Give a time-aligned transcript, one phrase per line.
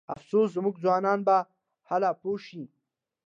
[0.13, 1.37] افسوس زموږ ځوانان به
[1.89, 2.63] هله پوه شي.